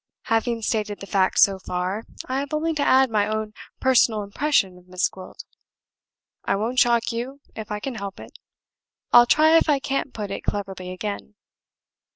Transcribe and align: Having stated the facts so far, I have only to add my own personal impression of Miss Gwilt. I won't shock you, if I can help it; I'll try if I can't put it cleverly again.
Having 0.23 0.63
stated 0.63 0.99
the 0.99 1.05
facts 1.05 1.43
so 1.43 1.59
far, 1.59 2.05
I 2.25 2.39
have 2.39 2.55
only 2.55 2.73
to 2.73 2.81
add 2.81 3.11
my 3.11 3.27
own 3.27 3.53
personal 3.79 4.23
impression 4.23 4.79
of 4.79 4.87
Miss 4.87 5.07
Gwilt. 5.07 5.45
I 6.43 6.55
won't 6.55 6.79
shock 6.79 7.11
you, 7.11 7.39
if 7.55 7.69
I 7.71 7.79
can 7.79 7.93
help 7.93 8.19
it; 8.19 8.39
I'll 9.13 9.27
try 9.27 9.55
if 9.57 9.69
I 9.69 9.77
can't 9.77 10.11
put 10.11 10.31
it 10.31 10.41
cleverly 10.41 10.89
again. 10.89 11.35